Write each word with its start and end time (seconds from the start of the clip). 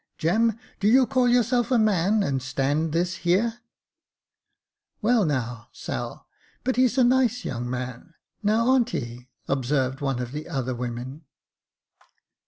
Jem, 0.17 0.57
do 0.79 0.87
you 0.87 1.05
call 1.05 1.29
yourself 1.29 1.69
a 1.69 1.77
man, 1.77 2.23
and 2.23 2.41
stand 2.41 2.91
this 2.91 3.17
here 3.17 3.59
.''""Well, 5.03 5.25
now, 5.25 5.69
Sal, 5.73 6.25
but 6.63 6.75
he's 6.75 6.97
a 6.97 7.03
nice 7.03 7.45
young 7.45 7.69
man. 7.69 8.15
Now 8.41 8.73
an't 8.75 8.89
he?" 8.89 9.29
observed 9.47 10.01
one 10.01 10.17
of 10.19 10.31
the 10.31 10.49
other 10.49 10.73
women. 10.73 11.25